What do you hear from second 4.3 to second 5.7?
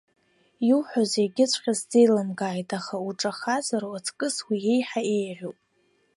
уи еиҳа еиӷьуп.